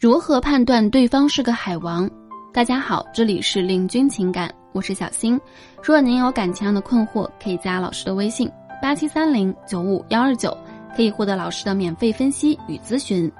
[0.00, 2.10] 如何判断对方是个海王？
[2.54, 5.38] 大家好，这里是领军情感，我是小新。
[5.82, 8.50] 如果您有感情上的困惑，可以加老师的微信
[8.80, 10.56] 八七三零九五幺二九，
[10.96, 13.30] 可以获得老师的免费分析与咨询。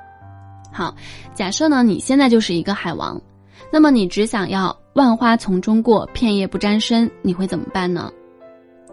[0.71, 0.95] 好，
[1.33, 3.19] 假设呢你现在就是一个海王，
[3.73, 8.13] 那么你只想要万花丛中过，片叶不沾身，你会怎么办呢？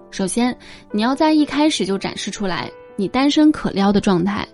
[0.10, 0.58] 首先，
[0.94, 4.48] 你要在一开始就展示出来你单身可撩的状态。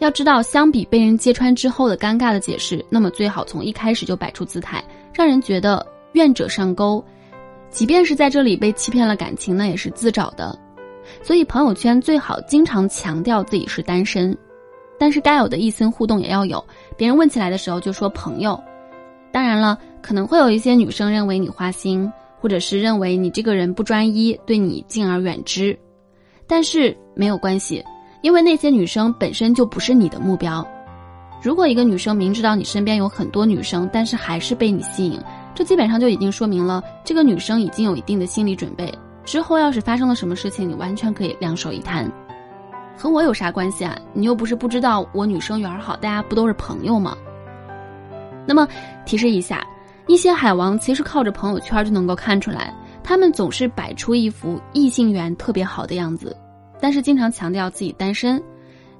[0.00, 4.82] 要知道，相比被人揭穿之后的尴尬的解释，那么最好从一开始就摆出姿态，
[5.14, 7.04] 让人觉得愿者上钩。
[7.68, 10.58] 即便是在这里被欺骗了感情，那也是自找的。
[11.22, 14.36] 所以朋友圈最好经常强调自己是单身，
[14.98, 16.64] 但是该有的异性互动也要有。
[16.96, 18.58] 别人问起来的时候就说朋友。
[19.30, 25.78] 当然了，可能会有一些女生认为你花心，或者是认为你这个人不专一，对你敬而远之。
[26.46, 27.84] 但是没有关系。
[28.22, 30.66] 因为那些女生本身就不是你的目标。
[31.42, 35.18] 如果一个女生明知道你身边有很多女生，但是还是被你吸引，
[35.54, 38.92] 这基本上就已经说明了这个女生已经有一定的心理准备。
[39.24, 42.10] 之后要是发生了什么事情，你完全可以两手一摊。
[42.96, 43.98] 和我有啥关系啊？
[44.12, 47.16] 你又不是不知道我女生缘好，大家不都是朋友吗？
[48.46, 48.68] 那么
[49.06, 49.66] 提示一下，
[50.06, 56.36] 一些海王其实靠着朋友圈就能够看出来，他们总是摆出一副异性缘特别好的样子。
[56.80, 58.42] 但是经常强调自己单身，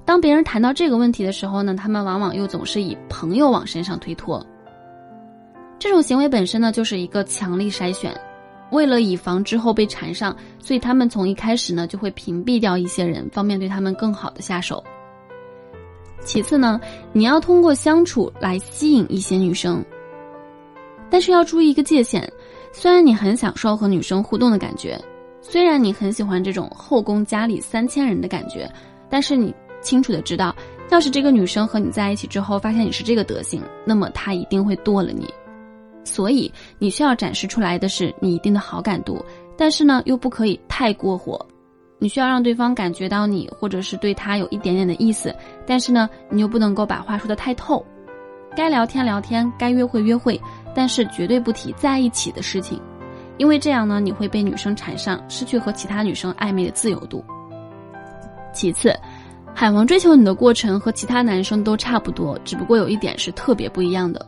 [0.05, 4.45] 当别人谈到这个问题的时候呢，他们往往又总是以朋友往身上推脱。
[5.79, 8.15] 这种行为本身呢，就是一个强力筛选，
[8.71, 14.83] 为了以防之后被缠上，所以他们从一开始呢就会屏蔽掉一些人，方便对他们更好的下手。
[16.23, 16.79] 其次呢，
[17.13, 19.83] 你要通过相处来吸引一些女生，
[21.09, 22.31] 但是要注意一个界限，
[22.71, 25.03] 虽然你很享受和女生互动的感觉。
[25.41, 28.71] 虽然你很喜欢这种后宫佳丽三千人的感觉，
[29.09, 30.55] 但是你清楚的知道，
[30.91, 35.27] 要是这个女生和你在一起之后发现你是这个德行，那么她一定会剁了你。
[36.03, 39.23] 所以你需要展示出来的是你一定的好感度，
[39.57, 41.43] 但是呢又不可以太过火。
[41.99, 45.35] 你需要让对方感觉到你，或者是对他有一点点的意思，
[45.65, 47.85] 但是呢你又不能够把话说的太透。
[48.55, 50.39] 该聊天聊天，该约会约会，
[50.75, 52.81] 但是绝对不提在一起的事情。
[53.41, 57.25] 因为这样呢，你会被女生缠上，失去和其他女生暧昧的自由度。
[58.53, 58.95] 其次，
[59.51, 64.23] 海王追求你的过程和其他男生都差不多，只不过有一点是特别不一样的。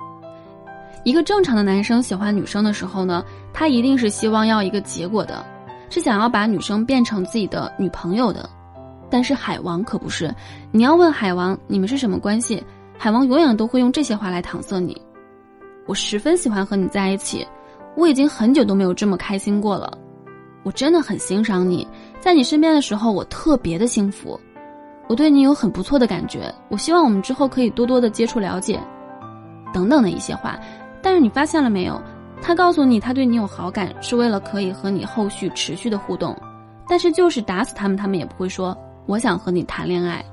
[1.04, 3.24] 一个正常的男生喜欢女生的时候呢，
[3.54, 5.46] 他一定是希望要一个结果的，
[5.92, 8.50] 是想要把女生变成自己的女朋友的。
[9.12, 10.34] 但是海王可不是，
[10.72, 12.64] 你要问海王你们是什么关系，
[12.98, 15.00] 海王永远都会用这些话来搪塞你。
[15.86, 17.46] 我十分喜欢和你在一起。
[17.96, 19.98] 我已经很久都没有这么开心过了，
[20.64, 21.88] 我真的很欣赏你，
[22.20, 24.40] 在你身边的时候我特别的幸福，
[25.08, 28.80] 我对你有很不错的感觉，我希望我们之后可以多多的接触了解，
[29.74, 30.60] 等等的一些话。
[31.02, 32.02] 但是你发现了没有？
[32.42, 36.36] 他告诉你他对你有好感，是为了可以和你后续持续的互动，
[36.88, 40.24] 但是就是打死他们，他们也不会说我想和你谈恋爱。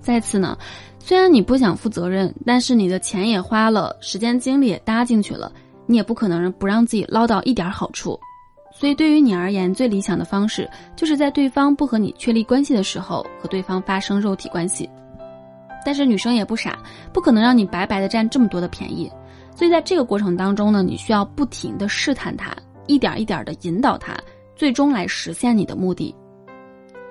[0.00, 0.56] 再次呢，
[0.98, 5.50] 虽然你不想负责任，但是你的钱也花了，时间精力也搭进去了。
[5.92, 8.18] 你也不可能不让自己捞到一点好处，
[8.72, 14.88] 所以对于你而言，最理想的方式就是在对方不和你确立关系的时候，和对方发生肉体关系。
[15.84, 16.78] 但是女生也不傻，
[17.12, 19.10] 不可能让你白白的占这么多的便宜，
[19.54, 24.16] 所以在这个过程当中呢，你需要不停的试探他，一点一点的引导他，
[24.56, 26.14] 最终来实现你的目的。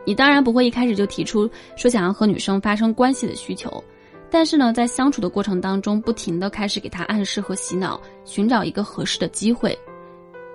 [0.04, 3.84] 你当然不会一开始就提出说想要和女生发生关系的需求。
[4.32, 9.78] 但是呢，在相处的过程当中，不停的开始给他暗示和洗脑，寻找一个合适的机会，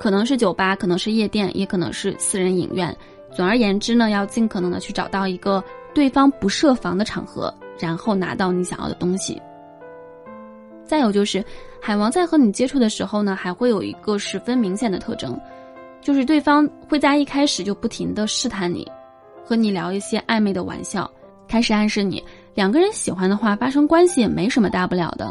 [0.00, 2.96] 可能是酒吧，可能是夜店，也可能是私人影院。
[3.30, 5.62] 总而言之呢，要尽可能的去找到一个
[5.94, 9.38] 对方不设防的场合，然后拿到你想要的东西。
[10.86, 11.44] 再有就是，
[11.78, 15.38] 海王在和你接触的时候呢，还会有一个十分明显的特征，
[16.00, 18.90] 就是对方会在一开始就不停的试探你，
[19.44, 21.10] 和你聊一些暧昧的玩笑，
[21.46, 22.24] 开始暗示你。
[22.56, 25.30] 两个人喜欢的话，发生关系也没什么大不了的。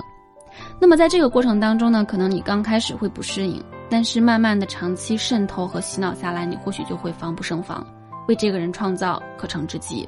[0.80, 7.84] 那么在这个过程当中呢，可能你刚开始会不适应，但是慢慢的长期渗透和洗脑下来，你或许就会防不胜防，
[8.28, 10.08] 为这个人创造可乘之机。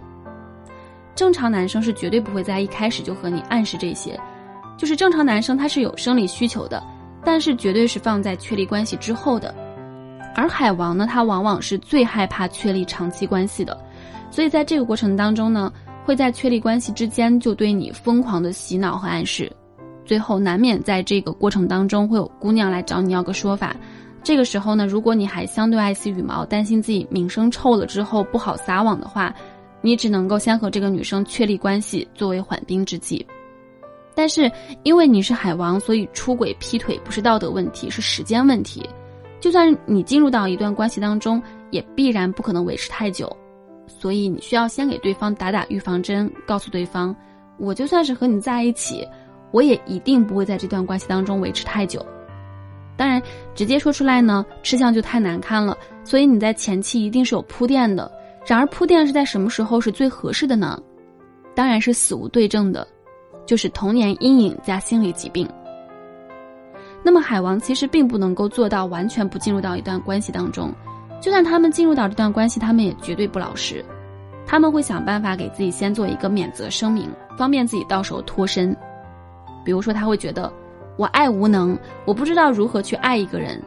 [1.15, 4.17] 正常男生是绝对不会在一开始就和你暗示这些，
[4.77, 6.81] 就是正常男生他是有生理需求的，
[7.23, 9.53] 但是绝对是放在确立关系之后的。
[10.35, 13.75] 而海王呢，他往往是最害怕确立长期关系的，
[14.29, 15.73] 所以在这个过程当中呢。
[16.07, 19.51] 会在确立关系之间就对你疯狂的洗脑和暗示，
[20.05, 23.75] 最后难免在这个过程当中会有姑娘来找你要个说法。
[24.23, 29.35] 这个时候呢，如果你还相对爱惜羽毛，担心自己名声臭了之后不好撒网的话，
[29.81, 33.27] 你只能够先和这个女生确立关系作为缓兵之计。
[34.15, 34.49] 但是
[34.83, 38.89] 因为你是海王，所以出轨劈腿不是道德问题，是时间问题。
[39.41, 43.29] 就算你进入到一段关系当中，也必然不可能维持太久。
[43.87, 47.15] 所以你需要先给对方打打预防针，告诉对方，
[47.57, 49.07] 我就算是和你在一起，
[49.51, 52.05] 我也一定不会在这段关系当中维持太久。
[52.95, 53.21] 当然，
[53.55, 55.77] 直接说出来呢，吃相就太难看了。
[56.03, 58.11] 所以你在前期一定是有铺垫的。
[58.45, 60.81] 然而铺垫是在什么时候是最合适的呢？
[61.53, 62.87] 当然是死无对证的，
[63.45, 65.47] 就是童年阴影加心理疾病。
[67.03, 70.73] 那么海王其实并不能够做到完全不进入到一段关系当中，
[71.19, 73.83] 就算他们进入到这段关系，他们也绝对不老实，
[74.45, 78.75] 他们会想办法给自己先做一个免责声明，方便自己到时候脱身。
[79.65, 80.51] 比如说他会觉得。
[80.97, 83.61] 我爱无能，我不知道如何去爱一个人。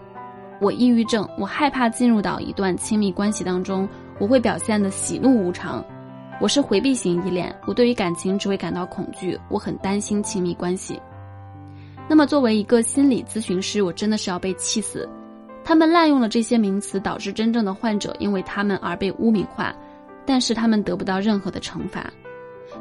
[0.61, 3.88] 我抑郁症，我害怕进入到一段亲密关系当中，
[4.19, 5.85] 我会表现的喜怒无常。
[6.41, 11.00] 我是回避型依恋，我对于感情只会感到恐惧，我很担心亲密关系。
[12.08, 15.08] 那么作为一个心理咨询师，我真的是要被气死。
[15.70, 19.72] 他们滥用了这些名词，导致真正的患者因为他们而被污名化，
[20.26, 22.11] 但是他们得不到任何的惩罚。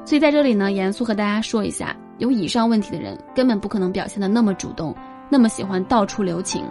[0.04, 1.96] 所以在这里呢，严肃和大家说一下。
[2.18, 4.96] 有以上问题的人根本不可能表现的那么主动，
[5.30, 6.66] 那么喜欢到处留情。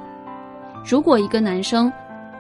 [0.85, 1.91] 如果一个男生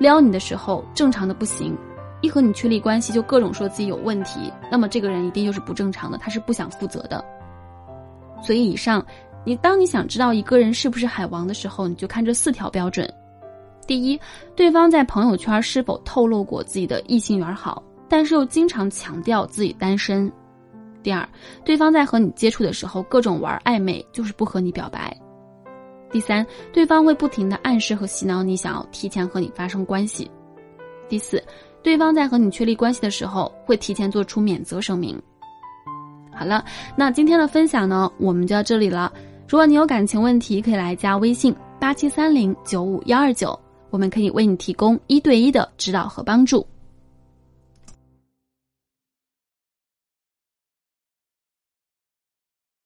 [0.00, 1.78] 撩你的时候正常的不行，
[2.20, 7.24] 一和你确立关系就各种说自己有问题，那么这个人一定就是不正常的，他是不想负责的。
[8.42, 9.06] 所以以上，
[9.44, 13.08] 你当你想知道一个人是不是海王的时候，你就看这四条标准：
[13.88, 14.20] 第一，
[14.54, 20.30] 对方在朋友圈是否透露过自己的异性缘好，但是又经常强调自己单身。
[21.02, 21.26] 第二，
[21.64, 25.16] 对方在和你接触的时候各种玩暧昧，就是不和你表白。
[26.12, 30.30] 第三，对方会不停的暗示和洗脑你，想要提前和你发生关系。
[31.08, 31.42] 第四，
[31.82, 35.18] 对方在和你确立关系的时候，会提前做出免责声明。
[36.30, 36.62] 好了，
[36.94, 39.10] 那今天的分享呢，我们就到这里了。
[39.48, 43.58] 如果你有感情问题，可以来加微信八七三零九五幺二九，
[43.90, 46.66] 我们可以为你提供一对一的指导和帮助。